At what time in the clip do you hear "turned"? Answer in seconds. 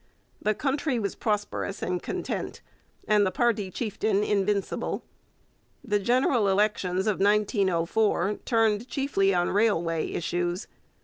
8.43-8.87